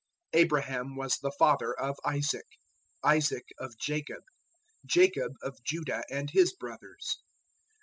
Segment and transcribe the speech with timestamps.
[0.33, 2.47] 001:002 Abraham was the father of Isaac;
[3.03, 4.23] Isaac of Jacob;
[4.83, 7.19] Jacob of Judah and his brothers.